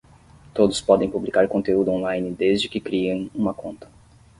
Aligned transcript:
Todos 0.53 0.81
podem 0.81 1.11
publicar 1.11 1.47
conteúdo 1.47 1.91
on-line 1.91 2.31
desde 2.33 2.67
que 2.67 2.81
criem 2.81 3.29
uma 3.35 3.53
conta 3.53 3.87